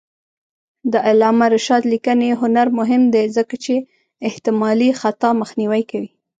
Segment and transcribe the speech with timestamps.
[0.91, 3.73] د علامه رشاد لیکنی هنر مهم دی ځکه چې
[4.29, 6.09] احتمالي خطا مخنیوی کوي.